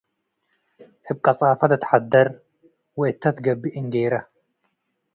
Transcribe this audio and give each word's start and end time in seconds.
እብ 1.09 1.17
ቀጻፈ 1.25 1.59
ትትሐደር 1.71 2.27
ወእተ 2.99 3.23
ትገብእ 3.35 3.75
እንጌረ 3.79 4.13